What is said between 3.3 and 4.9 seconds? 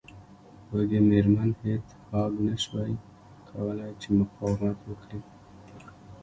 کولی چې مقاومت